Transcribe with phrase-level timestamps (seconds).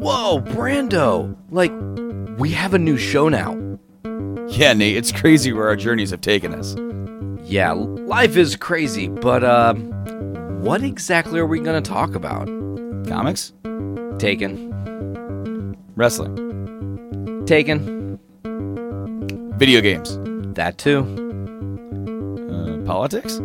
[0.00, 1.36] Whoa, Brando!
[1.50, 1.72] Like,
[2.38, 3.54] we have a new show now.
[4.48, 6.76] Yeah, Nate, it's crazy where our journeys have taken us.
[7.48, 12.46] Yeah, life is crazy, but, uh, what exactly are we gonna talk about?
[13.08, 13.52] Comics?
[14.18, 15.76] Taken.
[15.96, 17.44] Wrestling?
[17.46, 18.18] Taken.
[19.58, 20.18] Video games?
[20.54, 21.00] That too.
[22.50, 23.36] Uh, politics?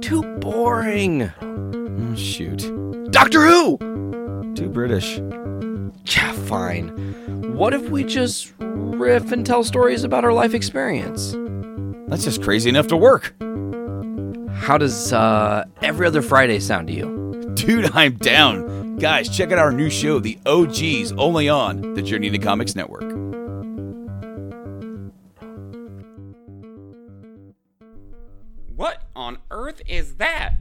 [0.00, 1.32] Too boring.
[1.40, 2.62] Oh, shoot.
[3.12, 3.76] Doctor Who!
[4.54, 5.18] Too British.
[6.16, 6.88] Yeah, fine.
[7.54, 11.32] What if we just riff and tell stories about our life experience?
[12.08, 13.34] That's just crazy enough to work.
[14.54, 17.52] How does uh, every other Friday sound to you?
[17.54, 18.96] Dude, I'm down.
[18.96, 23.02] Guys, check out our new show, The OGs, only on the Journey to Comics Network.
[28.74, 30.54] What on earth is that?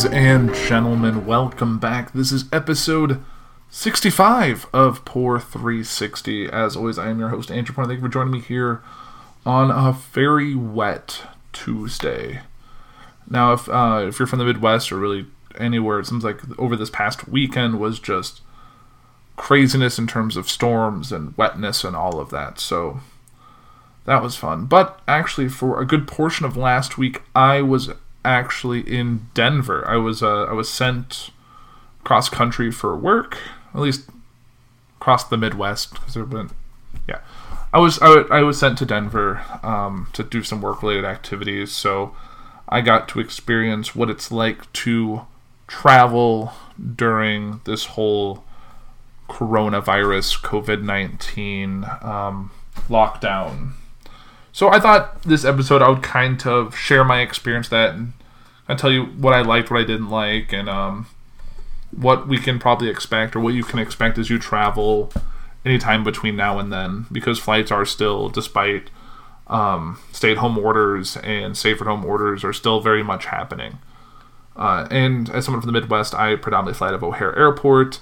[0.00, 2.14] Ladies and gentlemen, welcome back.
[2.14, 3.22] This is episode
[3.68, 6.46] 65 of Poor 360.
[6.46, 7.88] As always, I am your host, Andrew Point.
[7.88, 8.80] Thank you for joining me here
[9.44, 12.40] on a very wet Tuesday.
[13.28, 15.26] Now, if uh, if you're from the Midwest or really
[15.58, 18.40] anywhere, it seems like over this past weekend was just
[19.36, 22.58] craziness in terms of storms and wetness and all of that.
[22.58, 23.00] So
[24.06, 24.64] that was fun.
[24.64, 27.90] But actually, for a good portion of last week, I was
[28.24, 29.86] actually in Denver.
[29.86, 31.30] I was uh, I was sent
[32.04, 33.38] cross country for work,
[33.74, 34.08] at least
[35.00, 36.50] across the Midwest because there been
[37.08, 37.20] yeah.
[37.72, 41.72] I was I, I was sent to Denver um, to do some work related activities,
[41.72, 42.14] so
[42.68, 45.26] I got to experience what it's like to
[45.66, 46.52] travel
[46.96, 48.44] during this whole
[49.28, 52.50] coronavirus COVID nineteen um,
[52.88, 53.72] lockdown.
[54.52, 58.12] So I thought this episode I would kind of share my experience that and
[58.68, 61.06] I tell you what I liked, what I didn't like, and um,
[61.90, 65.12] what we can probably expect or what you can expect as you travel
[65.64, 68.90] anytime between now and then because flights are still despite
[69.48, 73.78] um, stay-at-home orders and safe-at-home orders are still very much happening.
[74.56, 78.00] Uh, and as someone from the Midwest, I predominantly fly out of O'Hare Airport.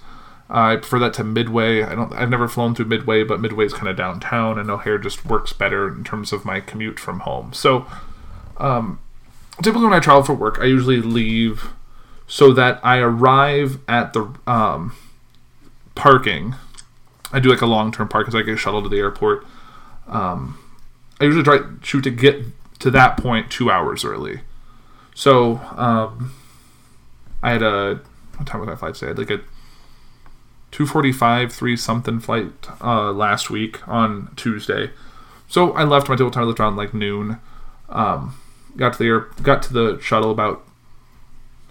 [0.51, 1.83] I prefer that to Midway.
[1.83, 2.13] I don't.
[2.13, 5.53] I've never flown through Midway, but Midway is kind of downtown, and O'Hare just works
[5.53, 7.53] better in terms of my commute from home.
[7.53, 7.87] So,
[8.57, 8.99] um,
[9.63, 11.71] typically when I travel for work, I usually leave
[12.27, 14.95] so that I arrive at the um,
[15.95, 16.55] parking.
[17.31, 19.47] I do like a long-term park because I get a shuttle to the airport.
[20.07, 20.59] Um,
[21.21, 22.43] I usually try shoot to get
[22.79, 24.41] to that point two hours early.
[25.15, 26.33] So um,
[27.43, 28.01] I had a
[28.37, 29.07] what time was my flight today?
[29.07, 29.41] I had like a
[30.71, 34.91] 245 3 something flight uh, last week on tuesday.
[35.49, 37.39] So i left my typical time I left around like noon.
[37.89, 38.41] Um,
[38.77, 40.65] got to the air got to the shuttle about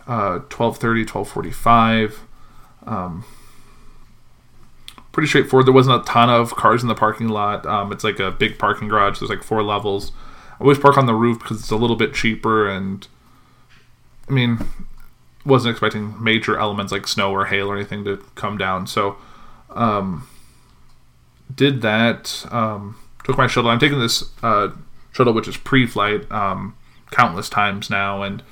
[0.08, 2.24] uh, 1230 1245
[2.86, 3.26] um,
[5.12, 5.68] pretty straightforward.
[5.68, 7.66] There wasn't a ton of cars in the parking lot.
[7.66, 9.20] Um, it's like a big parking garage.
[9.20, 10.12] There's like four levels.
[10.60, 13.08] I always park on the roof because it's a little bit cheaper and
[14.30, 14.60] i mean
[15.48, 18.86] wasn't expecting major elements like snow or hail or anything to come down.
[18.86, 19.18] So,
[19.72, 20.28] um,
[21.54, 22.46] did that.
[22.52, 23.70] Um, took my shuttle.
[23.70, 24.70] I'm taking this uh,
[25.12, 26.76] shuttle, which is pre-flight, um,
[27.12, 28.44] countless times now, and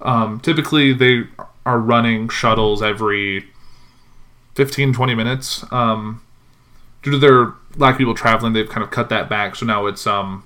[0.00, 1.24] um, typically they
[1.66, 3.46] are running shuttles every
[4.54, 5.70] 15, 20 minutes.
[5.70, 6.22] Um,
[7.02, 9.56] due to their lack of people traveling, they've kind of cut that back.
[9.56, 10.44] So now it's um,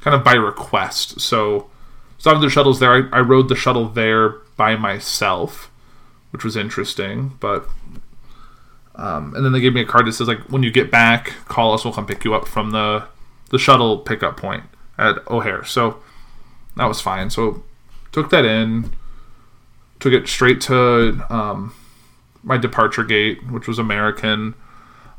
[0.00, 1.20] kind of by request.
[1.20, 1.70] So,
[2.18, 5.70] some of the shuttles there, I, I rode the shuttle there by myself,
[6.30, 7.36] which was interesting.
[7.40, 7.68] But
[8.96, 11.34] um, and then they gave me a card that says like when you get back,
[11.46, 11.84] call us.
[11.84, 13.06] We'll come pick you up from the
[13.50, 14.64] the shuttle pickup point
[14.98, 15.64] at O'Hare.
[15.64, 15.98] So
[16.76, 17.30] that was fine.
[17.30, 17.62] So
[18.12, 18.90] took that in,
[20.00, 21.74] took it straight to um,
[22.42, 24.54] my departure gate, which was American.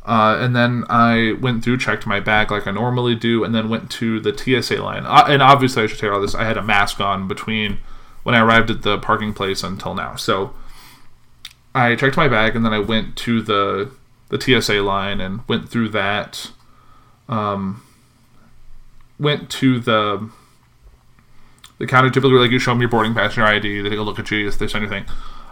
[0.06, 3.70] Uh, and then I went through, checked my bag like I normally do, and then
[3.70, 5.04] went to the TSA line.
[5.06, 6.36] Uh, and obviously, I should tell you all this.
[6.36, 7.80] I had a mask on between
[8.24, 10.16] when I arrived at the parking place until now.
[10.16, 10.54] So
[11.74, 13.92] I checked my bag, and then I went to the
[14.30, 16.52] the TSA line and went through that.
[17.28, 17.84] Um,
[19.20, 20.30] went to the
[21.80, 22.12] the counter.
[22.12, 23.82] Typically, like you show them your boarding pass, your ID.
[23.82, 25.06] They take a look at you if there's anything.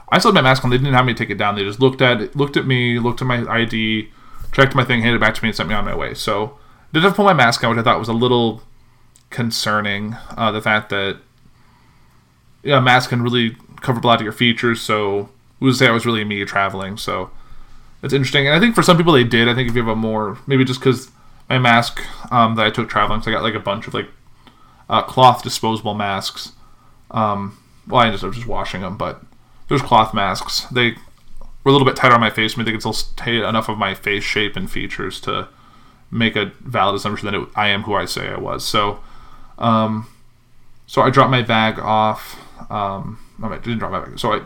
[0.09, 0.69] I still had my mask on.
[0.69, 1.55] They didn't have me take it down.
[1.55, 4.11] They just looked at it, looked at me, looked at my ID,
[4.53, 6.13] checked my thing, handed it back to me, and sent me on my way.
[6.13, 6.57] So
[6.93, 8.61] did have to pull my mask on, which I thought was a little
[9.29, 10.15] concerning.
[10.37, 11.17] Uh, the fact that
[12.61, 14.81] yeah, a mask can really cover a lot of your features.
[14.81, 15.29] So
[15.59, 16.97] who's say I was really me traveling.
[16.97, 17.31] So
[18.01, 19.47] it's interesting, and I think for some people they did.
[19.47, 21.09] I think if you have a more maybe just because
[21.49, 22.01] my mask
[22.31, 24.07] um, that I took traveling, so I got like a bunch of like
[24.89, 26.51] uh, cloth disposable masks.
[27.11, 27.57] Um,
[27.87, 29.21] well, I ended up just washing them, but
[29.67, 30.61] there's cloth masks.
[30.71, 30.95] They
[31.63, 32.57] were a little bit tighter on my face.
[32.57, 35.47] I they could still stay enough of my face shape and features to
[36.11, 38.65] make a valid assumption that it, I am who I say I was.
[38.65, 38.99] So,
[39.57, 40.07] um,
[40.85, 42.39] so I dropped my bag off.
[42.71, 44.19] Um, I didn't drop my bag.
[44.19, 44.41] So I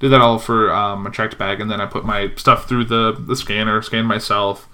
[0.00, 2.84] did that all for um, a checked bag, and then I put my stuff through
[2.84, 4.68] the the scanner, scanned myself,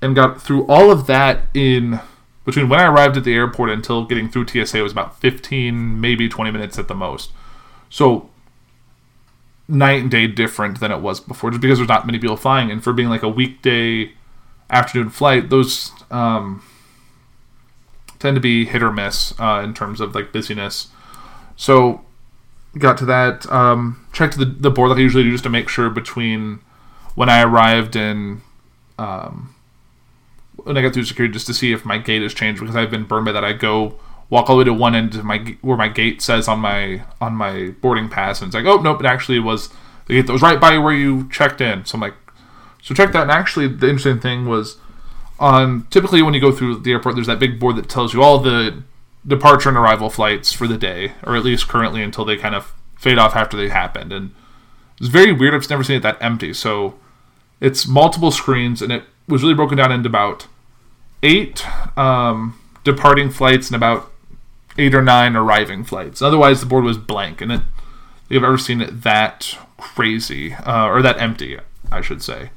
[0.00, 2.00] and got through all of that in
[2.44, 6.30] between when I arrived at the airport until getting through TSA was about 15, maybe
[6.30, 7.30] 20 minutes at the most.
[7.90, 8.30] So
[9.68, 12.70] night and day different than it was before, just because there's not many people flying,
[12.70, 14.12] and for being like a weekday
[14.70, 16.62] afternoon flight, those um,
[18.18, 20.88] tend to be hit or miss uh, in terms of like busyness.
[21.56, 22.02] So
[22.78, 25.68] got to that, um, checked the the board like I usually do just to make
[25.68, 26.60] sure between
[27.14, 28.40] when I arrived and
[28.98, 29.54] um,
[30.56, 32.90] when I got through security just to see if my gate has changed because I've
[32.90, 33.44] been by that.
[33.44, 33.98] I go
[34.30, 37.02] walk all the way to one end of my where my gate says on my
[37.20, 39.68] on my boarding pass, and it's like, oh nope, it actually was
[40.06, 41.84] the gate that was right by where you checked in.
[41.84, 42.14] So I'm like,
[42.82, 43.22] so check that.
[43.22, 44.76] And actually, the interesting thing was
[45.38, 48.22] on typically when you go through the airport, there's that big board that tells you
[48.22, 48.82] all the
[49.26, 52.74] departure and arrival flights for the day, or at least currently until they kind of
[52.96, 54.12] fade off after they happened.
[54.12, 54.34] And
[54.98, 55.54] it's very weird.
[55.54, 56.52] I've never seen it that empty.
[56.52, 56.98] So
[57.60, 60.46] it's multiple screens, and it was really broken down into about
[61.22, 61.66] eight
[61.98, 64.10] um, departing flights and about
[64.78, 66.22] eight or nine arriving flights.
[66.22, 67.60] Otherwise, the board was blank, and it,
[68.28, 71.58] you've ever seen it that crazy uh, or that empty,
[71.90, 72.50] I should say.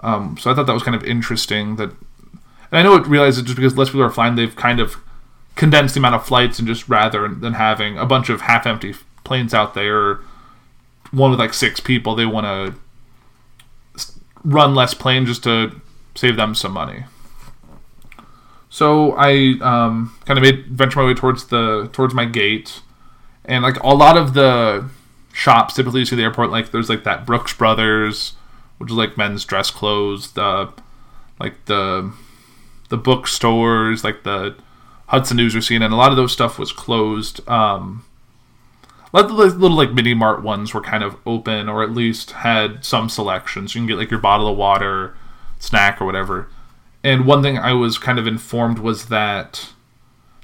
[0.00, 1.76] Um, so I thought that was kind of interesting.
[1.76, 4.96] That, and I know it realizes just because less people are flying, they've kind of
[5.54, 8.94] condensed the amount of flights and just rather than having a bunch of half-empty
[9.24, 10.20] planes out there,
[11.10, 12.74] one with like six people, they want to
[14.44, 15.80] run less planes just to
[16.14, 17.04] save them some money.
[18.72, 22.80] So I um, kind of made venture my way towards the towards my gate,
[23.44, 24.88] and like a lot of the
[25.34, 28.32] shops typically you see the airport like there's like that Brooks Brothers,
[28.78, 30.72] which is like men's dress clothes, the
[31.38, 32.14] like the
[32.88, 34.56] the bookstores, like the
[35.08, 35.92] Hudson News or CNN.
[35.92, 37.46] A lot of those stuff was closed.
[37.46, 38.06] Um,
[39.12, 42.86] of the little like mini mart ones were kind of open, or at least had
[42.86, 43.74] some selections.
[43.74, 45.14] You can get like your bottle of water,
[45.58, 46.48] snack, or whatever.
[47.04, 49.70] And one thing I was kind of informed was that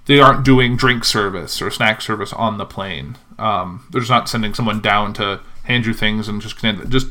[0.06, 3.16] they aren't doing drink service or snack service on the plane.
[3.38, 6.58] Um, they're just not sending someone down to hand you things and just
[6.88, 7.08] just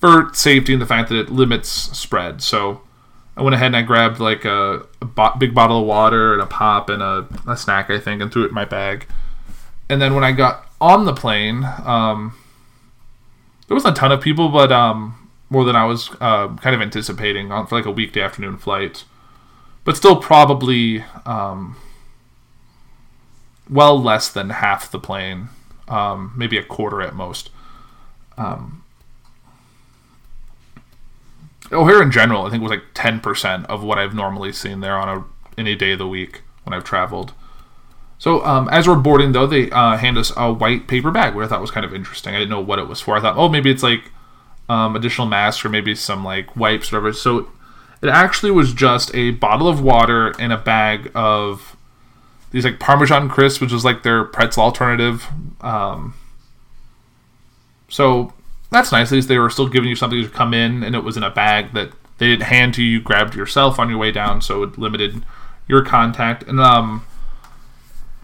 [0.00, 2.42] for safety and the fact that it limits spread.
[2.42, 2.80] So
[3.36, 6.42] I went ahead and I grabbed like a, a bo- big bottle of water and
[6.42, 9.06] a pop and a, a, snack, I think, and threw it in my bag.
[9.90, 12.34] And then when I got on the plane, um,
[13.68, 16.82] there wasn't a ton of people, but um, more than I was uh, kind of
[16.82, 19.04] anticipating on for like a weekday afternoon flight,
[19.84, 21.76] but still probably um,
[23.70, 25.48] well less than half the plane,
[25.88, 27.50] um, maybe a quarter at most.
[28.36, 28.82] Um,
[31.72, 34.96] O'Hare in general, I think was like ten percent of what I've normally seen there
[34.96, 35.24] on a
[35.58, 37.32] any day of the week when I've traveled.
[38.18, 41.44] So um, as we're boarding, though, they uh, hand us a white paper bag, which
[41.44, 42.34] I thought was kind of interesting.
[42.34, 43.16] I didn't know what it was for.
[43.16, 44.10] I thought, oh, maybe it's like
[44.68, 47.12] um, additional masks or maybe some like wipes or whatever.
[47.12, 47.50] So
[48.02, 51.76] it actually was just a bottle of water and a bag of
[52.50, 55.26] these like Parmesan crisps, which was like their pretzel alternative.
[55.60, 56.14] Um,
[57.88, 58.32] so
[58.70, 59.08] that's nice.
[59.08, 61.22] At least they were still giving you something to come in, and it was in
[61.22, 62.92] a bag that they didn't hand to you.
[62.92, 65.22] You grabbed yourself on your way down, so it limited
[65.68, 66.42] your contact.
[66.44, 67.04] And um,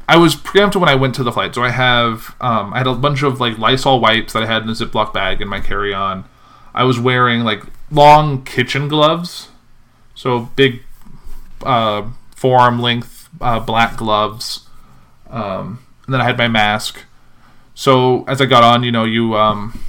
[0.09, 2.87] I was preempted when I went to the flight, so I have um, I had
[2.87, 5.61] a bunch of like Lysol wipes that I had in a Ziploc bag in my
[5.61, 6.25] carry-on.
[6.75, 9.49] I was wearing like long kitchen gloves,
[10.15, 10.83] so big
[11.63, 14.69] uh, forearm length uh, black gloves,
[15.31, 17.01] um, and then I had my mask.
[17.75, 19.83] So as I got on, you know, you um,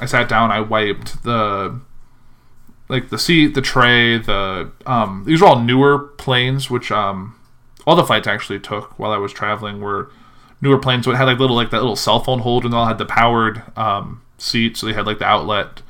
[0.00, 1.80] I sat down, I wiped the
[2.88, 7.36] like the seat, the tray, the um, these are all newer planes, which um,
[7.86, 10.10] all the flights actually took while I was traveling were
[10.60, 11.04] newer planes.
[11.04, 13.06] So it had like little like that little cell phone holder, and all had the
[13.06, 15.82] powered um, seat, so they had like the outlet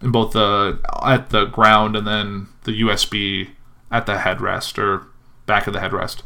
[0.00, 3.50] in both the at the ground and then the USB
[3.90, 5.06] at the headrest or
[5.46, 6.22] back of the headrest.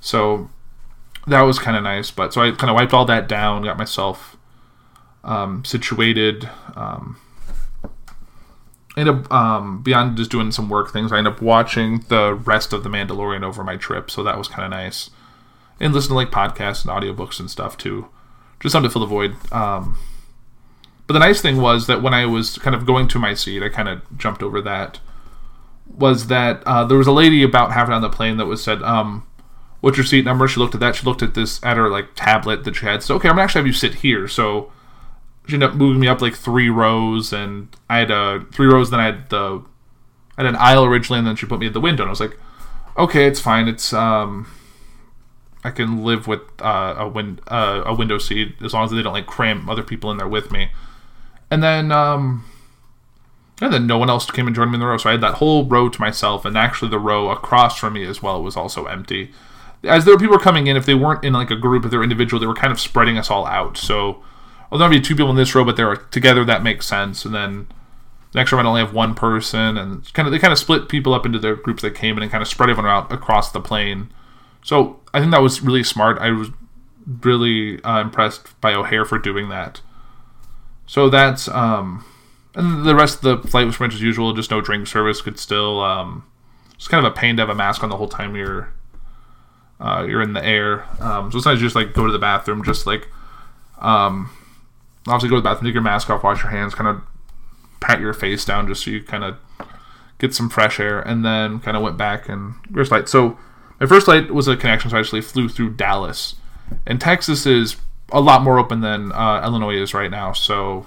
[0.00, 0.50] So
[1.26, 2.10] that was kind of nice.
[2.10, 4.36] But so I kind of wiped all that down, got myself
[5.22, 6.48] um, situated.
[6.76, 7.16] Um,
[8.96, 11.12] ended up um, beyond just doing some work things.
[11.12, 14.48] I ended up watching the rest of the Mandalorian over my trip, so that was
[14.48, 15.10] kind of nice.
[15.80, 18.08] And listen to like podcasts and audiobooks and stuff too,
[18.60, 19.34] just something to fill the void.
[19.52, 19.98] Um,
[21.06, 23.62] But the nice thing was that when I was kind of going to my seat,
[23.62, 25.00] I kind of jumped over that.
[25.86, 28.82] Was that uh, there was a lady about halfway on the plane that was said,
[28.82, 29.26] um,
[29.80, 30.96] "What's your seat number?" She looked at that.
[30.96, 33.02] She looked at this at her like tablet that she had.
[33.02, 34.26] So okay, I'm gonna actually have you sit here.
[34.26, 34.72] So
[35.46, 38.90] she ended up moving me up like three rows, and I had uh, three rows.
[38.90, 39.62] Then I had the
[40.38, 42.02] I had an aisle originally, and then she put me at the window.
[42.04, 42.38] And I was like,
[42.96, 43.68] okay, it's fine.
[43.68, 44.50] It's um,
[45.62, 49.02] I can live with uh, a win uh, a window seat as long as they
[49.02, 50.70] don't like cram other people in there with me.
[51.54, 52.44] And then um,
[53.62, 55.20] and then no one else came and joined me in the row, so I had
[55.20, 58.56] that whole row to myself, and actually the row across from me as well was
[58.56, 59.30] also empty.
[59.84, 61.96] As there were people coming in, if they weren't in like a group, if they
[61.96, 63.76] were individual, they were kind of spreading us all out.
[63.76, 64.20] So
[64.72, 67.24] although there'd be two people in this row, but they're together, that makes sense.
[67.24, 67.68] And then
[68.32, 70.88] the next row might only have one person, and kind of they kind of split
[70.88, 73.52] people up into their groups that came in and kind of spread everyone out across
[73.52, 74.12] the plane.
[74.60, 76.18] So I think that was really smart.
[76.18, 76.50] I was
[77.22, 79.80] really uh, impressed by O'Hare for doing that.
[80.86, 82.04] So that's um,
[82.54, 84.32] and the rest of the flight was pretty much as usual.
[84.32, 85.20] Just no drink service.
[85.20, 86.24] Could still um,
[86.74, 88.72] it's kind of a pain to have a mask on the whole time you're
[89.80, 90.84] uh, you're in the air.
[91.00, 93.08] Um, so sometimes you just like go to the bathroom, just like
[93.80, 94.30] um,
[95.06, 97.02] obviously go to the bathroom, take your mask off, wash your hands, kind of
[97.80, 99.36] pat your face down just so you kind of
[100.18, 103.08] get some fresh air, and then kind of went back and first flight.
[103.08, 103.38] So
[103.80, 106.36] my first flight was a connection, so I actually flew through Dallas,
[106.86, 107.76] and Texas is
[108.12, 110.32] a lot more open than uh, Illinois is right now.
[110.32, 110.86] So,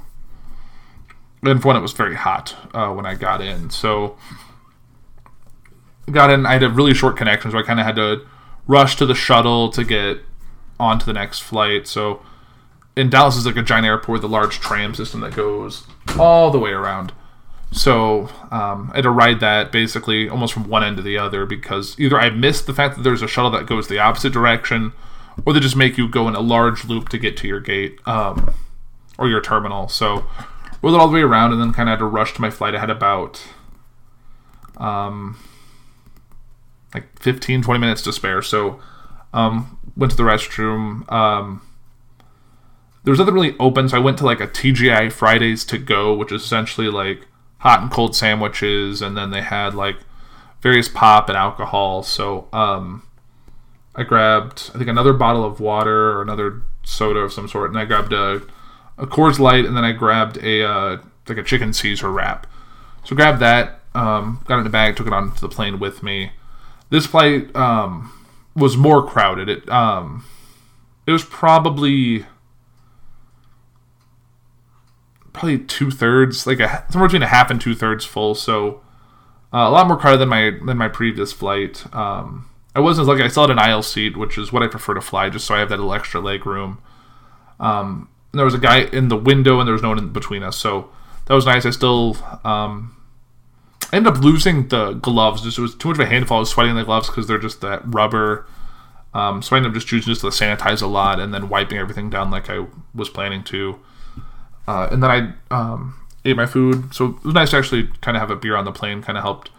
[1.44, 3.70] and for it was very hot uh, when I got in.
[3.70, 4.18] So,
[6.12, 6.46] got in.
[6.46, 8.26] I had a really short connection, so I kind of had to
[8.68, 10.20] rush to the shuttle to get
[10.80, 11.88] on to the next flight.
[11.88, 12.22] So,
[12.96, 15.86] in Dallas is like a giant airport with a large tram system that goes
[16.18, 17.14] all the way around.
[17.72, 21.46] So um, I had to ride that basically almost from one end to the other
[21.46, 24.94] because either I missed the fact that there's a shuttle that goes the opposite direction,
[25.46, 28.00] or they just make you go in a large loop to get to your gate
[28.08, 28.54] um,
[29.18, 29.88] or your terminal.
[29.88, 30.26] So
[30.82, 32.50] rode it all the way around and then kind of had to rush to my
[32.50, 32.76] flight.
[32.76, 33.42] I had about
[34.78, 35.38] um,
[36.94, 38.42] like 15, 20 minutes to spare.
[38.42, 38.80] So
[39.34, 41.10] um, went to the restroom.
[41.12, 41.62] Um,
[43.04, 46.14] there was nothing really open, so I went to like a TGI Fridays to go,
[46.14, 47.26] which is essentially like
[47.60, 49.98] hot and cold sandwiches, and then they had like
[50.62, 52.04] various pop and alcohol.
[52.04, 53.07] So um,
[53.98, 57.80] I grabbed I think another bottle of water or another soda of some sort, and
[57.80, 58.42] I grabbed a
[58.98, 62.48] a Coors Light, and then I grabbed a uh, like a chicken Caesar wrap.
[63.04, 66.04] So grabbed that, um, got it in the bag, took it onto the plane with
[66.04, 66.32] me.
[66.90, 68.12] This flight um,
[68.56, 69.50] was more crowded.
[69.50, 70.26] It um,
[71.06, 72.26] it was probably
[75.34, 78.36] probably two thirds, like a, somewhere between a half and two thirds full.
[78.36, 78.82] So
[79.54, 81.86] uh, a lot more crowded than my than my previous flight.
[81.96, 83.24] Um, I wasn't as lucky.
[83.24, 85.56] I still had an aisle seat, which is what I prefer to fly, just so
[85.56, 86.78] I have that little extra leg room.
[87.60, 90.14] Um, and there was a guy in the window, and there was no one in
[90.14, 90.92] between us, so
[91.26, 91.66] that was nice.
[91.66, 92.96] I still um,
[93.92, 95.42] I ended up losing the gloves.
[95.42, 96.38] Just it was too much of a handful.
[96.38, 98.46] I was sweating the gloves because they're just that rubber.
[99.12, 101.80] Um, so I ended up just choosing just to sanitize a lot and then wiping
[101.80, 103.80] everything down like I was planning to.
[104.68, 106.94] Uh, and then I um, ate my food.
[106.94, 109.02] So it was nice to actually kind of have a beer on the plane.
[109.02, 109.50] Kind of helped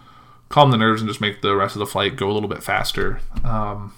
[0.49, 2.63] calm the nerves and just make the rest of the flight go a little bit
[2.63, 3.21] faster.
[3.45, 3.95] Um,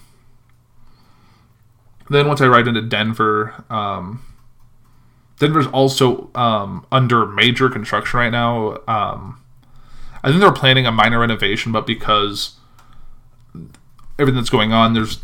[2.08, 4.22] then once I arrived into Denver, um,
[5.38, 8.78] Denver's also um, under major construction right now.
[8.88, 9.40] Um,
[10.22, 12.56] I think they're planning a minor renovation, but because
[14.18, 15.20] everything that's going on, there's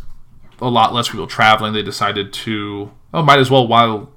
[0.60, 1.72] a lot less people traveling.
[1.74, 4.10] They decided to, oh, might as well while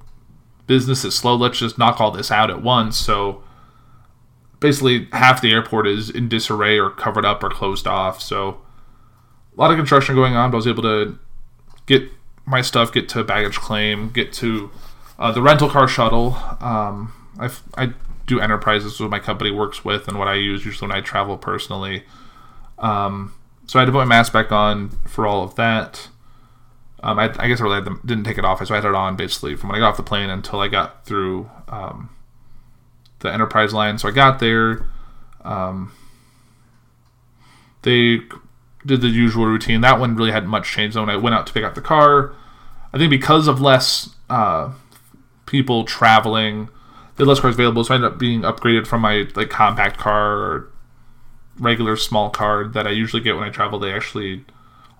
[0.66, 1.34] business is slow.
[1.34, 2.96] Let's just knock all this out at once.
[2.96, 3.42] So
[4.60, 8.22] basically, half the airport is in disarray or covered up or closed off.
[8.22, 8.60] So
[9.56, 10.50] a lot of construction going on.
[10.50, 11.18] But I was able to
[11.86, 12.08] get
[12.46, 14.70] my stuff, get to baggage claim, get to
[15.18, 16.36] uh, the rental car shuttle.
[16.60, 17.92] Um, I
[18.26, 21.36] do enterprises what my company works with and what I use usually when I travel
[21.36, 22.04] personally.
[22.78, 23.34] Um,
[23.66, 26.08] so I had to put my mask back on for all of that.
[27.02, 28.64] Um, I, I, guess I really didn't take it off.
[28.64, 30.68] So I had it on basically from when I got off the plane until I
[30.68, 32.10] got through um,
[33.20, 33.98] the Enterprise line.
[33.98, 34.84] So I got there.
[35.44, 35.92] Um,
[37.82, 38.20] they
[38.84, 39.80] did the usual routine.
[39.80, 40.96] That one really hadn't much changed.
[40.96, 42.34] When I went out to pick up the car,
[42.92, 44.72] I think because of less uh,
[45.46, 46.68] people traveling,
[47.18, 47.84] had less cars available.
[47.84, 50.72] So I ended up being upgraded from my like compact car or
[51.58, 53.78] regular small car that I usually get when I travel.
[53.78, 54.44] They actually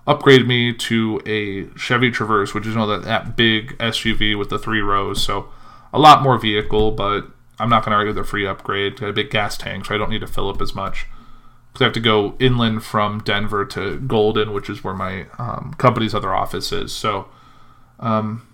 [0.07, 4.49] upgraded me to a Chevy Traverse, which is you know that, that big SUV with
[4.49, 5.23] the three rows.
[5.23, 5.49] So
[5.93, 7.27] a lot more vehicle, but
[7.61, 8.99] I'm not going to argue the free upgrade.
[8.99, 11.05] Got a big gas tank, so I don't need to fill up as much.
[11.71, 15.75] Because I have to go inland from Denver to Golden, which is where my um,
[15.77, 16.91] company's other office is.
[16.91, 17.29] So,
[17.99, 18.47] um,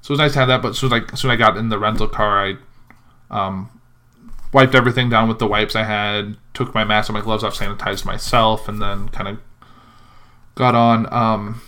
[0.00, 0.62] so it was nice to have that.
[0.62, 2.56] But soon I, soon I got in the rental car, I
[3.30, 3.70] Um,
[4.52, 7.54] wiped everything down with the wipes I had, took my mask and my gloves off,
[7.54, 9.38] sanitized myself, and then kind of
[10.54, 11.10] got on.
[11.10, 11.62] Um,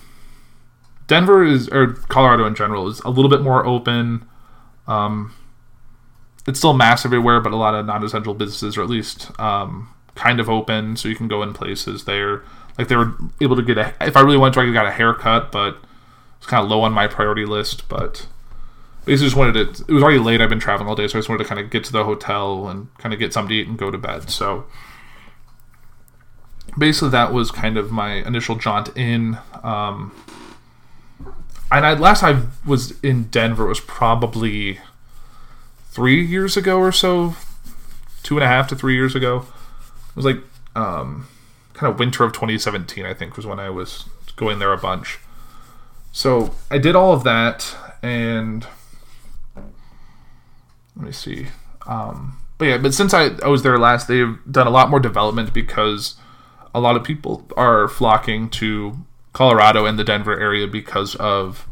[1.06, 4.28] Denver is, or Colorado in general, is a little bit more open.
[4.87, 5.32] Um,
[6.47, 10.41] it's still mass everywhere, but a lot of non-essential businesses are at least um, kind
[10.41, 12.43] of open, so you can go in places there.
[12.79, 14.87] Like they were able to get a, if I really wanted to, I could got
[14.87, 15.79] a haircut, but
[16.39, 17.89] it's kind of low on my priority list.
[17.89, 18.27] But
[19.05, 19.85] basically, just wanted to.
[19.85, 20.41] It was already late.
[20.41, 22.05] I've been traveling all day, so I just wanted to kind of get to the
[22.05, 24.29] hotel and kind of get something to eat and go to bed.
[24.29, 24.67] So
[26.77, 29.39] basically, that was kind of my initial jaunt in.
[29.63, 30.13] Um,
[31.71, 34.81] and I, last I was in Denver was probably
[35.95, 37.37] three years ago or so,
[38.25, 39.47] two and a half to three years ago.
[40.09, 40.39] It was like
[40.75, 41.29] um,
[41.73, 45.21] kind of winter of 2017, I think, was when I was going there a bunch.
[46.11, 48.67] So I did all of that, and
[50.97, 51.47] let me see.
[51.87, 55.01] Um, but yeah, but since I, I was there last, they've done a lot more
[55.01, 56.17] development because
[56.75, 58.99] a lot of people are flocking to
[59.33, 61.69] Colorado and the Denver area because of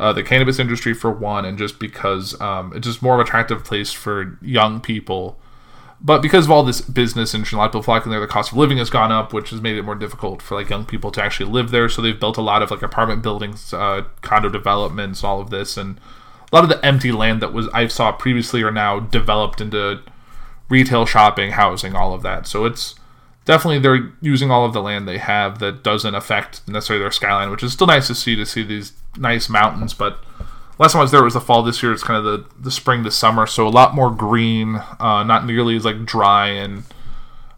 [0.00, 3.26] uh, the cannabis industry for one, and just because um, it's just more of an
[3.26, 5.38] attractive place for young people.
[6.00, 8.52] But because of all this business and a lot of people flocking there, the cost
[8.52, 11.10] of living has gone up, which has made it more difficult for like young people
[11.10, 11.90] to actually live there.
[11.90, 15.76] So they've built a lot of like apartment buildings, uh, condo developments, all of this,
[15.76, 16.00] and
[16.50, 20.00] a lot of the empty land that was I saw previously are now developed into
[20.70, 22.46] retail shopping, housing, all of that.
[22.46, 22.94] So it's
[23.50, 27.50] definitely they're using all of the land they have that doesn't affect necessarily their skyline,
[27.50, 29.92] which is still nice to see to see these nice mountains.
[29.92, 30.20] But
[30.78, 31.64] last time I was there was the fall.
[31.64, 34.76] This year it's kind of the the spring to summer, so a lot more green,
[35.00, 36.84] uh, not nearly as like dry and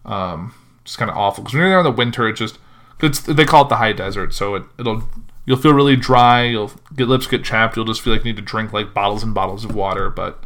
[0.06, 1.44] um, just kind of awful.
[1.44, 2.58] Because when you're there in the winter, it just
[3.02, 5.06] it's they call it the high desert, so it it'll
[5.44, 6.44] you'll feel really dry.
[6.44, 7.76] You'll get lips get chapped.
[7.76, 10.42] You'll just feel like you need to drink like bottles and bottles of water, but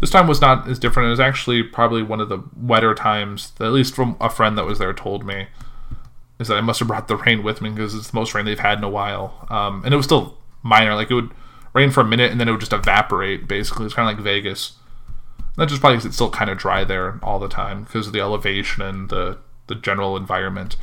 [0.00, 1.08] this time was not as different.
[1.08, 4.64] It was actually probably one of the wetter times, at least from a friend that
[4.64, 5.48] was there told me,
[6.38, 8.44] is that I must have brought the rain with me because it's the most rain
[8.44, 9.46] they've had in a while.
[9.50, 10.94] Um, and it was still minor.
[10.94, 11.30] Like it would
[11.74, 13.86] rain for a minute and then it would just evaporate, basically.
[13.86, 14.74] It's kind of like Vegas.
[15.56, 18.12] That's just probably because it's still kind of dry there all the time because of
[18.12, 20.76] the elevation and the, the general environment.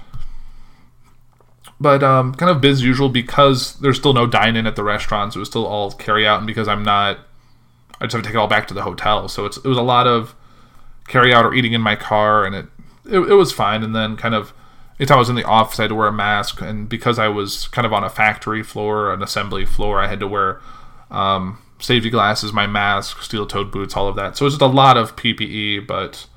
[1.79, 5.35] But um, kind of biz usual because there's still no dine in at the restaurants.
[5.35, 7.19] It was still all carry out, and because I'm not
[7.99, 9.27] I just have to take it all back to the hotel.
[9.27, 10.35] So it's it was a lot of
[11.07, 12.65] carry out or eating in my car, and it
[13.05, 13.83] it, it was fine.
[13.83, 14.53] And then kind of
[14.99, 17.27] anytime I was in the office, I had to wear a mask, and because I
[17.27, 20.61] was kind of on a factory floor, an assembly floor, I had to wear
[21.11, 24.37] um, safety glasses, my mask, steel-toed boots, all of that.
[24.37, 26.27] So it's just a lot of PPE, but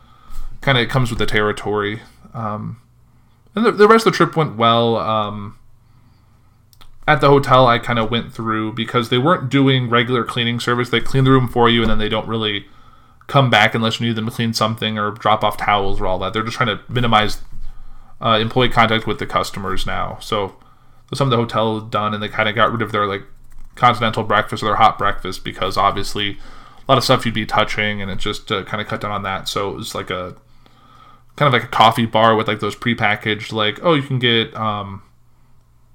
[0.61, 2.01] kind of it comes with the territory.
[2.35, 2.81] Um,
[3.55, 4.97] and the, the rest of the trip went well.
[4.97, 5.58] Um,
[7.09, 10.91] at the hotel I kind of went through because they weren't doing regular cleaning service.
[10.91, 12.67] They clean the room for you and then they don't really
[13.29, 16.19] come back unless you need them to clean something or drop off towels or all
[16.19, 16.35] that.
[16.35, 17.41] They're just trying to minimize
[18.21, 20.19] uh, employee contact with the customers now.
[20.21, 20.57] So,
[21.09, 23.23] so some of the hotel done and they kind of got rid of their like
[23.75, 28.03] continental breakfast or their hot breakfast because obviously a lot of stuff you'd be touching
[28.03, 29.49] and it just uh, kind of cut down on that.
[29.49, 30.37] So it was like a
[31.37, 34.53] kind of like a coffee bar with like those prepackaged like oh you can get
[34.57, 35.03] um,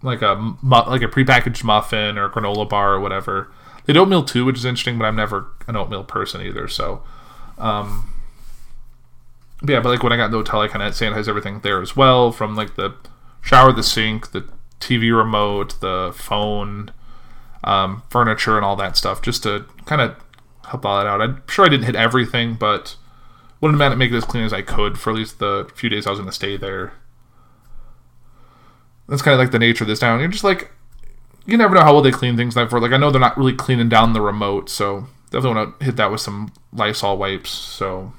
[0.04, 3.52] like a like a prepackaged muffin or granola bar or whatever.
[3.86, 6.68] They do oatmeal too, which is interesting, but I'm never an oatmeal person either.
[6.68, 7.02] So,
[7.58, 8.14] um,
[9.62, 11.62] but yeah, but like when I got in the hotel, I kind of sanitized everything
[11.62, 12.96] there as well, from like the
[13.42, 14.48] shower, the sink, the
[14.80, 16.92] TV remote, the phone,
[17.64, 20.16] um, furniture, and all that stuff, just to kind of
[20.68, 21.22] help all that out.
[21.22, 22.96] I'm sure I didn't hit everything, but
[23.92, 26.10] to make it as clean as I could for at least the few days I
[26.10, 26.94] was going to stay there
[29.08, 30.20] that's kind of like the nature of this town.
[30.20, 30.72] You're just like,
[31.46, 32.80] you never know how well they clean things like for.
[32.80, 35.96] Like I know they're not really cleaning down the remote, so definitely want to hit
[35.98, 37.50] that with some Lysol wipes.
[37.50, 38.14] So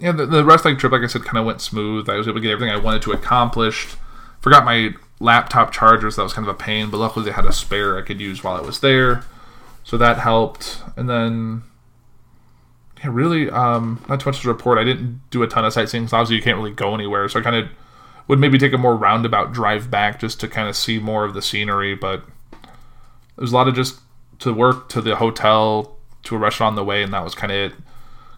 [0.00, 2.08] yeah, the, the rest of the trip, like I said, kind of went smooth.
[2.08, 3.94] I was able to get everything I wanted to accomplish.
[4.40, 6.90] Forgot my laptop charger, so that was kind of a pain.
[6.90, 9.24] But luckily, they had a spare I could use while I was there,
[9.84, 10.82] so that helped.
[10.96, 11.62] And then
[12.98, 14.78] yeah, really, um, not too much to report.
[14.78, 16.08] I didn't do a ton of sightseeing.
[16.08, 17.68] So obviously, you can't really go anywhere, so I kind of
[18.28, 21.34] would maybe take a more roundabout drive back just to kind of see more of
[21.34, 21.94] the scenery.
[21.94, 22.24] But
[23.36, 24.00] there's a lot of just
[24.40, 27.52] to work to the hotel to a restaurant on the way, and that was kind
[27.52, 27.72] of it.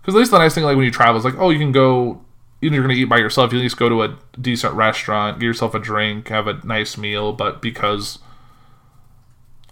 [0.01, 1.73] Because at least the nice thing, like when you travel, is like, oh, you can
[1.73, 2.21] go.
[2.61, 5.39] Even if you're to eat by yourself, you at least go to a decent restaurant,
[5.39, 7.33] get yourself a drink, have a nice meal.
[7.35, 8.21] But because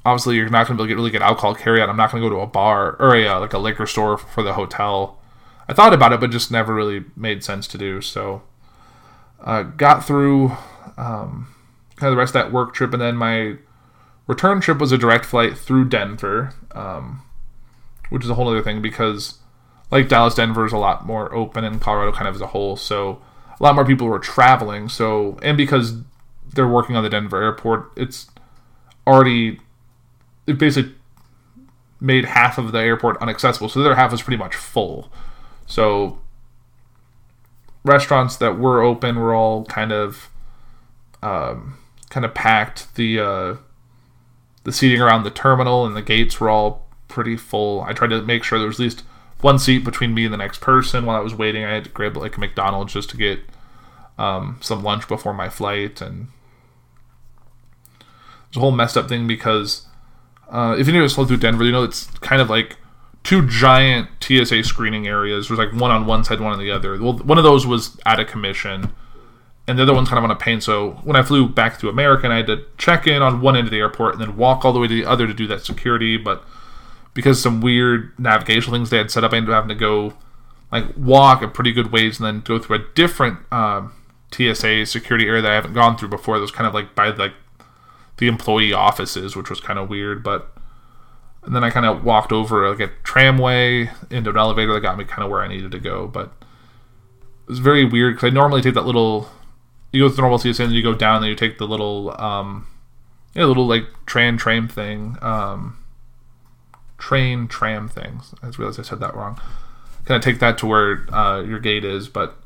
[0.04, 1.96] obviously you're not going to be able to get really good alcohol carry out, I'm
[1.96, 4.42] not going to go to a bar or a uh, like a liquor store for
[4.42, 5.18] the hotel.
[5.68, 8.00] I thought about it, but just never really made sense to do.
[8.00, 8.42] So
[9.42, 10.50] uh, got through
[10.96, 11.48] um,
[11.96, 13.56] kind of the rest of that work trip, and then my
[14.26, 17.22] return trip was a direct flight through Denver, um,
[18.10, 19.38] which is a whole other thing because
[19.90, 22.76] like Dallas, Denver is a lot more open, and Colorado kind of as a whole.
[22.76, 23.20] So
[23.60, 24.88] a lot more people were traveling.
[24.88, 25.94] So and because
[26.54, 28.28] they're working on the Denver airport, it's
[29.06, 29.60] already
[30.46, 30.94] it basically
[32.00, 33.70] made half of the airport unaccessible.
[33.70, 35.12] So the other half was pretty much full.
[35.66, 36.18] So
[37.84, 40.30] restaurants that were open were all kind of
[41.22, 41.78] um,
[42.10, 42.94] kind of packed.
[42.94, 43.56] The uh,
[44.64, 47.82] the seating around the terminal and the gates were all pretty full.
[47.82, 49.04] I tried to make sure there was at least
[49.40, 51.64] one seat between me and the next person while I was waiting.
[51.64, 53.40] I had to grab like a McDonald's just to get
[54.18, 56.28] um, some lunch before my flight, and
[58.48, 59.86] it's a whole messed up thing because
[60.50, 62.76] uh, if you know flown through Denver, you know it's kind of like
[63.24, 65.48] two giant TSA screening areas.
[65.48, 67.00] There's like one on one side, one on the other.
[67.00, 68.92] Well, one of those was out of commission,
[69.66, 70.60] and the other one's kind of on a pain.
[70.60, 73.66] So when I flew back to American, I had to check in on one end
[73.66, 75.64] of the airport and then walk all the way to the other to do that
[75.64, 76.16] security.
[76.16, 76.44] But
[77.14, 80.14] because some weird navigational things they had set up, I ended up having to go
[80.72, 83.92] like walk a pretty good ways and then go through a different um,
[84.32, 86.36] TSA security area that I haven't gone through before.
[86.36, 87.34] That was kind of like by like
[88.16, 90.24] the employee offices, which was kind of weird.
[90.24, 90.50] But
[91.44, 94.96] and then I kind of walked over like a tramway into an elevator that got
[94.96, 96.06] me kind of where I needed to go.
[96.06, 96.32] But
[97.44, 99.28] it was very weird because I normally take that little.
[99.92, 101.66] You go to the normal TSA and you go down, and then you take the
[101.66, 102.66] little, um,
[103.34, 105.78] yeah, little like tram tram thing, um,
[106.96, 108.34] train tram things.
[108.42, 109.40] I just realized I said that wrong.
[110.04, 112.36] Kind of take that to where uh, your gate is, but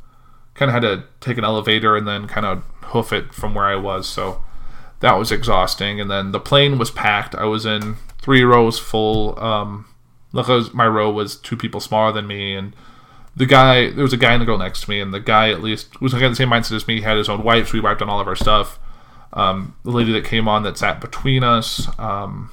[0.55, 3.67] kind of had to take an elevator and then kind of hoof it from where
[3.67, 4.09] I was.
[4.09, 4.43] So
[5.01, 6.01] that was exhausting.
[6.01, 7.35] And then the plane was packed.
[7.35, 9.39] I was in three rows full.
[9.39, 9.87] Um,
[10.33, 12.75] was, my row was two people smaller than me, and
[13.37, 15.51] the guy there was a guy and a girl next to me, and the guy
[15.51, 16.97] at least was like the same mindset as me.
[16.97, 17.73] He had his own wipes.
[17.73, 18.81] we wiped on all of our stuff.
[19.33, 22.51] Um, the lady that came on that sat between us um,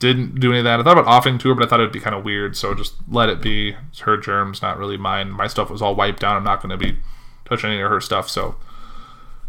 [0.00, 0.80] didn't do any of that.
[0.80, 2.74] I thought about offering to her, but I thought it'd be kind of weird, so
[2.74, 3.76] just let it be.
[3.90, 5.30] It's her germs, not really mine.
[5.30, 6.36] My stuff was all wiped down.
[6.36, 6.96] I'm not going to be
[7.44, 8.56] touching any of her stuff, so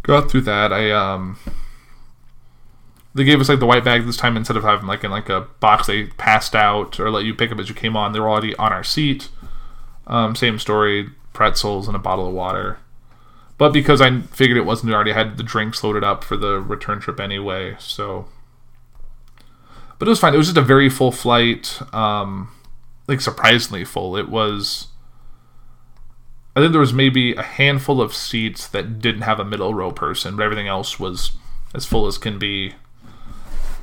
[0.04, 0.73] go through that.
[0.73, 1.39] I um
[3.15, 5.30] they gave us like the white bag this time instead of having like in like
[5.30, 8.12] a box they passed out or let you pick up as you came on.
[8.12, 9.30] They were already on our seat.
[10.06, 12.78] Um, same story, pretzels and a bottle of water.
[13.58, 16.60] But because I figured it wasn't, I already had the drinks loaded up for the
[16.60, 17.78] return trip anyway.
[17.80, 18.28] So,
[19.97, 20.34] but it was fine.
[20.34, 22.51] It was just a very full flight, um,
[23.08, 24.17] like surprisingly full.
[24.17, 24.88] It was.
[26.54, 29.91] I think there was maybe a handful of seats that didn't have a middle row
[29.91, 31.32] person, but everything else was
[31.73, 32.73] as full as can be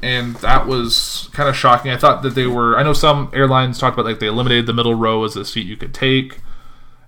[0.02, 1.92] and that was kind of shocking.
[1.92, 2.76] I thought that they were.
[2.76, 5.66] I know some airlines talked about like they eliminated the middle row as a seat
[5.66, 6.40] you could take.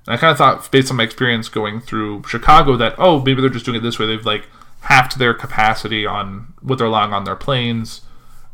[0.06, 3.40] And I kind of thought, based on my experience going through Chicago, that oh maybe
[3.40, 4.06] they're just doing it this way.
[4.06, 4.46] They've like
[4.82, 8.02] halved their capacity on what they're allowing on their planes,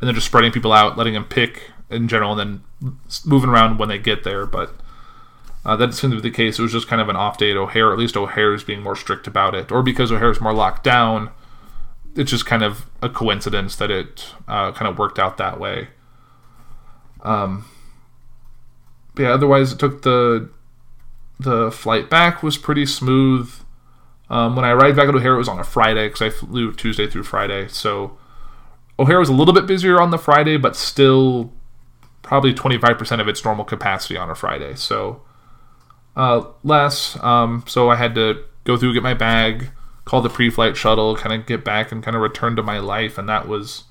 [0.00, 3.78] and they're just spreading people out, letting them pick in general, and then moving around
[3.78, 4.46] when they get there.
[4.46, 4.74] But
[5.66, 6.58] uh, that seemed to be the case.
[6.58, 7.92] It was just kind of an off day at O'Hare.
[7.92, 10.82] At least O'Hare is being more strict about it, or because O'Hare is more locked
[10.82, 11.30] down
[12.16, 15.88] it's just kind of a coincidence that it uh, kind of worked out that way.
[17.22, 17.66] Um,
[19.16, 20.50] yeah, otherwise it took the
[21.38, 23.52] the flight back was pretty smooth.
[24.28, 26.72] Um, when I arrived back at O'Hare, it was on a Friday because I flew
[26.72, 27.66] Tuesday through Friday.
[27.68, 28.16] So
[28.98, 31.52] O'Hare was a little bit busier on the Friday, but still
[32.22, 34.74] probably 25% of its normal capacity on a Friday.
[34.76, 35.22] So
[36.14, 37.20] uh, less.
[37.22, 39.70] Um, so I had to go through, get my bag,
[40.04, 43.18] call the pre-flight shuttle, kind of get back and kind of return to my life,
[43.18, 43.84] and that was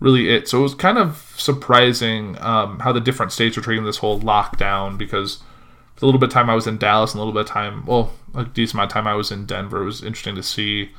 [0.00, 0.48] really it.
[0.48, 4.20] So it was kind of surprising um, how the different states were treating this whole
[4.20, 5.42] lockdown because
[5.96, 7.86] the little bit of time I was in Dallas and a little bit of time,
[7.86, 10.90] well, a decent amount of time I was in Denver, it was interesting to see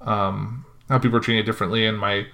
[0.00, 1.84] um, how people are treating it differently.
[1.84, 2.26] And my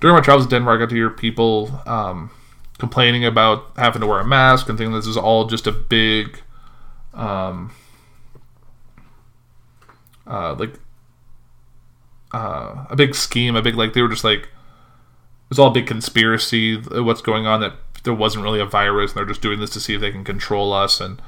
[0.00, 2.30] during my travels to Denver, I got to hear people um,
[2.78, 6.40] complaining about having to wear a mask and thinking this is all just a big,
[7.12, 7.70] um,
[10.30, 10.74] uh, like
[12.32, 14.48] uh, a big scheme, a big like they were just like it
[15.50, 16.76] was all a big conspiracy.
[16.76, 19.80] What's going on that there wasn't really a virus, and they're just doing this to
[19.80, 21.00] see if they can control us.
[21.00, 21.20] And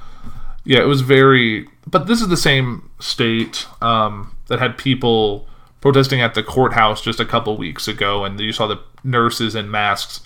[0.65, 1.69] yeah, it was very.
[1.87, 5.49] But this is the same state um, that had people
[5.81, 9.71] protesting at the courthouse just a couple weeks ago, and you saw the nurses in
[9.71, 10.21] masks.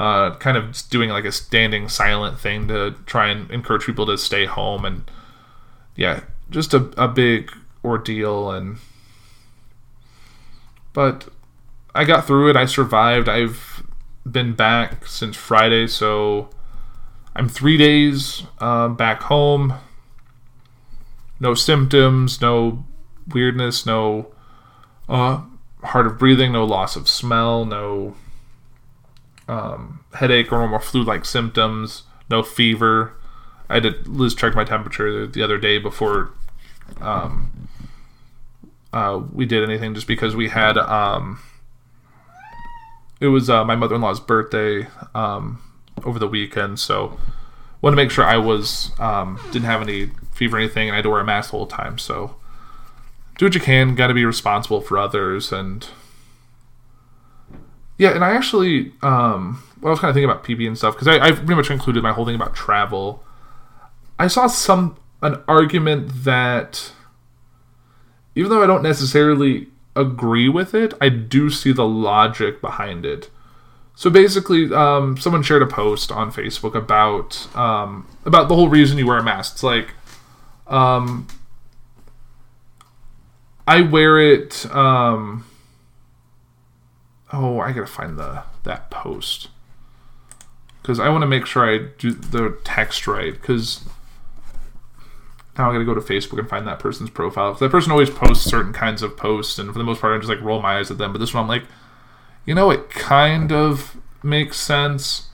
[0.00, 4.16] Uh, kind of doing like a standing silent thing to try and encourage people to
[4.16, 5.10] stay home and
[5.94, 7.52] yeah just a, a big
[7.84, 8.78] ordeal and
[10.92, 11.28] but
[11.94, 12.56] I got through it.
[12.56, 13.28] I survived.
[13.28, 13.84] I've
[14.30, 16.50] been back since Friday, so
[17.34, 19.74] I'm three days uh, back home.
[21.38, 22.84] No symptoms, no
[23.28, 24.32] weirdness, no
[25.08, 25.42] uh,
[25.82, 28.14] hard of breathing, no loss of smell, no
[29.48, 32.04] um, headache or normal flu-like symptoms.
[32.28, 33.14] No fever.
[33.68, 36.30] I had to Liz check my temperature the other day before
[37.00, 37.59] um,
[38.92, 41.40] uh, we did anything, just because we had um,
[43.20, 45.62] it was uh, my mother-in-law's birthday um,
[46.04, 47.18] over the weekend, so
[47.82, 50.96] wanted to make sure I was um, didn't have any fever or anything, and I
[50.96, 51.98] had to wear a mask the whole time.
[51.98, 52.36] So
[53.38, 53.94] do what you can.
[53.94, 55.86] Got to be responsible for others, and
[57.98, 58.10] yeah.
[58.14, 61.08] And I actually, um, well, I was kind of thinking about PPE and stuff because
[61.08, 63.22] I, I've pretty much included my whole thing about travel.
[64.18, 66.92] I saw some an argument that
[68.34, 73.30] even though I don't necessarily agree with it, I do see the logic behind it.
[73.94, 78.96] So basically, um, someone shared a post on Facebook about um, about the whole reason
[78.96, 79.54] you wear a mask.
[79.54, 79.92] It's like,
[80.68, 81.26] um,
[83.66, 84.64] I wear it.
[84.74, 85.44] Um,
[87.32, 89.48] oh, I gotta find the that post
[90.80, 93.32] because I want to make sure I do the text right.
[93.32, 93.84] Because
[95.60, 97.52] now I gotta go to Facebook and find that person's profile.
[97.52, 100.18] 'Cause that person always posts certain kinds of posts, and for the most part, I
[100.18, 101.12] just like roll my eyes at them.
[101.12, 101.64] But this one, I'm like,
[102.46, 105.28] you know, it kind of makes sense.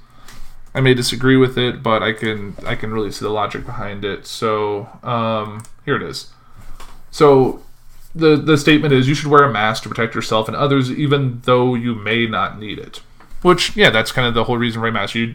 [0.75, 4.05] I may disagree with it, but I can I can really see the logic behind
[4.05, 4.27] it.
[4.27, 6.33] So um, here it is.
[7.11, 7.63] So
[8.15, 11.41] the the statement is you should wear a mask to protect yourself and others, even
[11.45, 13.01] though you may not need it.
[13.43, 15.15] Which yeah, that's kind of the whole reason for a mask.
[15.15, 15.35] You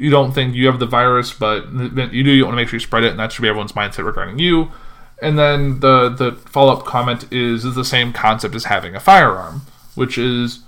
[0.00, 2.30] you don't think you have the virus, but you do.
[2.30, 4.38] You want to make sure you spread it, and that should be everyone's mindset regarding
[4.38, 4.72] you.
[5.20, 9.00] And then the the follow up comment is is the same concept as having a
[9.00, 9.62] firearm,
[9.94, 10.60] which is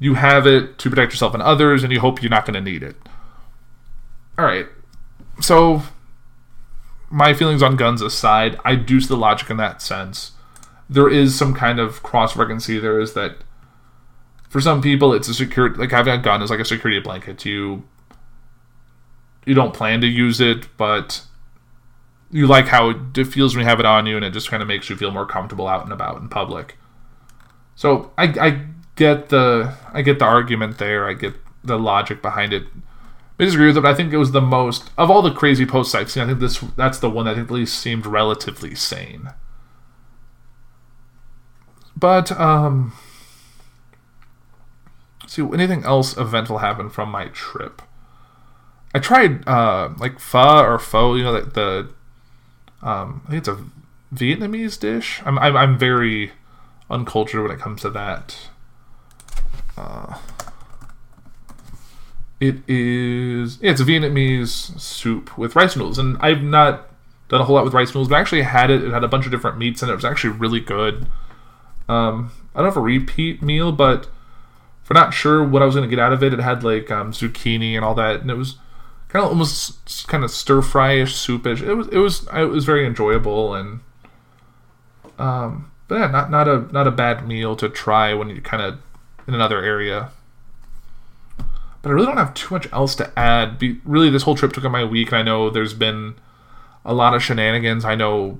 [0.00, 2.60] you have it to protect yourself and others, and you hope you're not going to
[2.60, 2.96] need it.
[4.36, 4.66] All right,
[5.40, 5.84] so
[7.08, 10.32] my feelings on guns aside, I do see the logic in that sense.
[10.90, 13.36] There is some kind of can see there is that
[14.48, 17.38] for some people it's a security like having a gun is like a security blanket.
[17.38, 17.82] To you
[19.44, 21.22] you don't plan to use it, but
[22.30, 24.62] you like how it feels when you have it on you, and it just kind
[24.62, 26.78] of makes you feel more comfortable out and about in public.
[27.74, 31.08] So I, I get the I get the argument there.
[31.08, 32.64] I get the logic behind it.
[33.38, 35.66] I disagree with it, but I think it was the most of all the crazy
[35.66, 36.22] posts I've seen.
[36.22, 39.30] I think this that's the one that at least seemed relatively sane.
[41.96, 42.92] But um,
[45.26, 47.82] see anything else eventful happen from my trip.
[48.94, 51.88] I tried uh, like pho or pho, you know, like the
[52.82, 53.64] um, I think it's a
[54.14, 55.22] Vietnamese dish.
[55.24, 56.32] I'm, I'm I'm very
[56.90, 58.36] uncultured when it comes to that.
[59.76, 60.18] Uh,
[62.40, 66.88] it is yeah, it's a Vietnamese soup with rice noodles, and I've not
[67.28, 68.84] done a whole lot with rice noodles, but I actually had it.
[68.84, 71.06] It had a bunch of different meats, and it it was actually really good.
[71.88, 74.08] Um, I don't have a repeat meal, but
[74.82, 76.90] for not sure what I was going to get out of it, it had like
[76.90, 78.56] um, zucchini and all that, and it was
[79.12, 81.60] kind of almost kind of stir fryish soupish.
[81.60, 83.80] It was it was it was very enjoyable and
[85.18, 88.62] um, but yeah, not not a not a bad meal to try when you're kind
[88.62, 88.78] of
[89.28, 90.10] in another area.
[91.82, 93.58] But I really don't have too much else to add.
[93.58, 96.14] Be, really, this whole trip took up my week, and I know there's been
[96.84, 97.84] a lot of shenanigans.
[97.84, 98.38] I know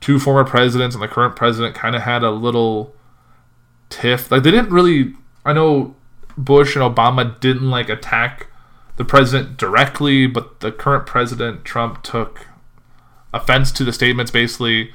[0.00, 2.94] two former presidents and the current president kind of had a little
[3.90, 4.30] tiff.
[4.30, 5.14] Like they didn't really.
[5.44, 5.94] I know
[6.38, 8.46] Bush and Obama didn't like attack
[8.96, 12.46] the president directly, but the current president Trump took
[13.32, 14.30] offense to the statements.
[14.30, 14.92] Basically,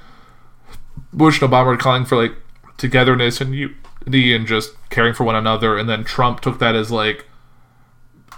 [1.13, 2.35] Bush and Obama were calling for like
[2.77, 6.91] togetherness and unity and just caring for one another, and then Trump took that as
[6.91, 7.25] like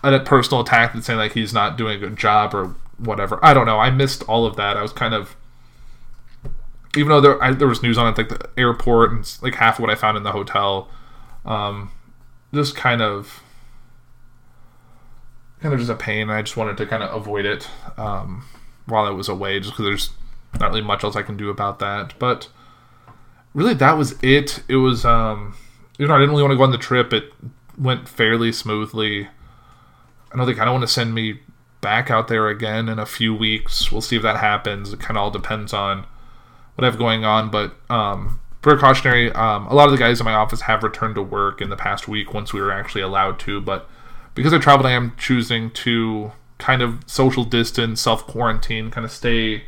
[0.04, 3.40] a personal attack and saying like he's not doing a good job or whatever.
[3.44, 3.80] I don't know.
[3.80, 4.76] I missed all of that.
[4.76, 5.36] I was kind of
[6.96, 9.76] even though there I, there was news on it like the airport and like half
[9.76, 10.90] of what I found in the hotel.
[11.46, 11.92] Um,
[12.54, 13.43] just kind of
[15.64, 16.30] kind of just a pain.
[16.30, 18.46] I just wanted to kind of avoid it um,
[18.86, 20.10] while I was away, just because there's
[20.60, 22.14] not really much else I can do about that.
[22.20, 22.50] But
[23.54, 24.62] really, that was it.
[24.68, 25.56] It was, um,
[25.98, 27.14] you know, I didn't really want to go on the trip.
[27.14, 27.32] It
[27.78, 29.30] went fairly smoothly.
[30.32, 31.40] I know they kind of want to send me
[31.80, 33.90] back out there again in a few weeks.
[33.90, 34.92] We'll see if that happens.
[34.92, 36.06] It kind of all depends on
[36.76, 37.50] what I have going on.
[37.50, 41.24] But um, precautionary, um, a lot of the guys in my office have returned to
[41.24, 43.62] work in the past week once we were actually allowed to.
[43.62, 43.90] But
[44.36, 49.12] because I traveled, I am choosing to kind of social distance, self quarantine, kind of
[49.12, 49.64] stay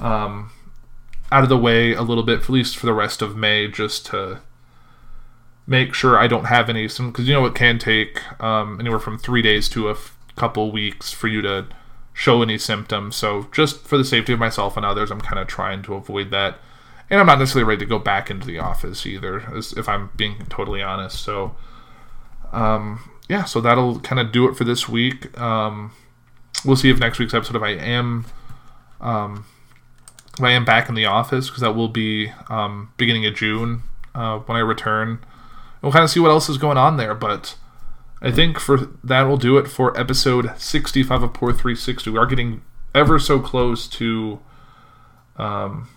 [0.00, 0.50] um,
[1.30, 4.06] out of the way a little bit, at least for the rest of May, just
[4.06, 4.40] to
[5.66, 9.18] make sure I don't have any because you know it can take um, anywhere from
[9.18, 11.66] three days to a f- couple weeks for you to
[12.14, 13.16] show any symptoms.
[13.16, 16.30] So just for the safety of myself and others, I'm kind of trying to avoid
[16.30, 16.58] that.
[17.10, 19.42] And I'm not necessarily ready to go back into the office either,
[19.76, 21.20] if I'm being totally honest.
[21.22, 21.54] So
[22.52, 25.38] um, yeah, so that'll kind of do it for this week.
[25.38, 25.92] Um,
[26.64, 28.26] we'll see if next week's episode, if I am,
[29.00, 29.44] um,
[30.34, 33.82] if I am back in the office, because that will be um, beginning of June
[34.14, 35.18] uh, when I return.
[35.82, 37.56] We'll kind of see what else is going on there, but
[38.20, 42.10] I think for that will do it for episode 65 of Poor 360.
[42.10, 42.62] We are getting
[42.94, 44.40] ever so close to
[45.36, 45.88] um,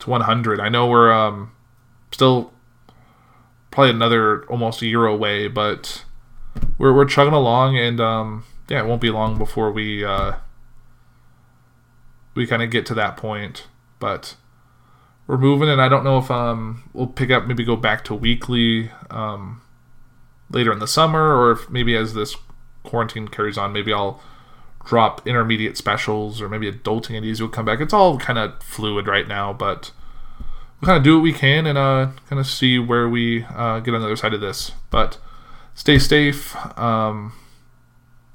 [0.00, 0.58] to 100.
[0.58, 1.52] I know we're um,
[2.10, 2.52] still
[3.70, 6.04] probably another almost a year away, but
[6.78, 10.34] we're we're chugging along, and um, yeah, it won't be long before we uh,
[12.34, 13.66] we kind of get to that point.
[13.98, 14.36] But
[15.26, 18.14] we're moving, and I don't know if um, we'll pick up, maybe go back to
[18.14, 19.62] weekly um,
[20.50, 22.36] later in the summer, or if maybe as this
[22.84, 24.20] quarantine carries on, maybe I'll
[24.84, 27.80] drop intermediate specials, or maybe adulting and easy will come back.
[27.80, 29.90] It's all kind of fluid right now, but
[30.80, 33.80] we'll kind of do what we can and uh, kind of see where we uh,
[33.80, 34.72] get on the other side of this.
[34.90, 35.18] But
[35.76, 37.32] stay safe, um,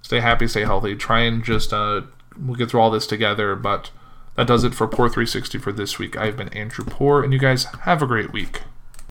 [0.02, 0.96] stay happy, stay healthy.
[0.96, 2.04] Try and just uh,
[2.40, 3.58] we'll get through all this together.
[3.58, 3.92] But
[4.36, 6.16] that does it for Poor 360 for this week.
[6.16, 8.62] I've been Andrew Poor, and you guys have a great week.